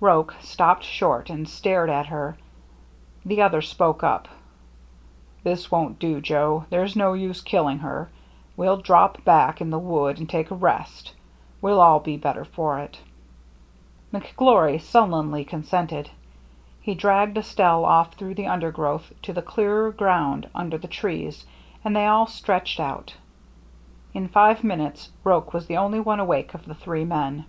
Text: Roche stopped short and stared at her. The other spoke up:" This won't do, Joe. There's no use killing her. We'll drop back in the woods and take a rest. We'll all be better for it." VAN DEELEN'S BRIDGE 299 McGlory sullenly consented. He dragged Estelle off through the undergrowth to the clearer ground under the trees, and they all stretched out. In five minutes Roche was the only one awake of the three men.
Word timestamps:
Roche 0.00 0.34
stopped 0.40 0.82
short 0.82 1.30
and 1.30 1.48
stared 1.48 1.88
at 1.88 2.06
her. 2.06 2.36
The 3.24 3.40
other 3.40 3.62
spoke 3.62 4.02
up:" 4.02 4.26
This 5.44 5.70
won't 5.70 6.00
do, 6.00 6.20
Joe. 6.20 6.64
There's 6.70 6.96
no 6.96 7.12
use 7.12 7.40
killing 7.40 7.78
her. 7.78 8.08
We'll 8.56 8.78
drop 8.78 9.22
back 9.24 9.60
in 9.60 9.70
the 9.70 9.78
woods 9.78 10.18
and 10.18 10.28
take 10.28 10.50
a 10.50 10.56
rest. 10.56 11.12
We'll 11.62 11.80
all 11.80 12.00
be 12.00 12.16
better 12.16 12.44
for 12.44 12.80
it." 12.80 12.98
VAN 14.10 14.22
DEELEN'S 14.22 14.34
BRIDGE 14.36 14.36
299 14.36 14.78
McGlory 14.80 14.82
sullenly 14.82 15.44
consented. 15.44 16.10
He 16.80 16.96
dragged 16.96 17.38
Estelle 17.38 17.84
off 17.84 18.14
through 18.14 18.34
the 18.34 18.48
undergrowth 18.48 19.12
to 19.22 19.32
the 19.32 19.40
clearer 19.40 19.92
ground 19.92 20.48
under 20.52 20.76
the 20.78 20.88
trees, 20.88 21.46
and 21.84 21.94
they 21.94 22.08
all 22.08 22.26
stretched 22.26 22.80
out. 22.80 23.14
In 24.14 24.26
five 24.26 24.64
minutes 24.64 25.10
Roche 25.22 25.52
was 25.52 25.68
the 25.68 25.76
only 25.76 26.00
one 26.00 26.18
awake 26.18 26.54
of 26.54 26.64
the 26.64 26.74
three 26.74 27.04
men. 27.04 27.44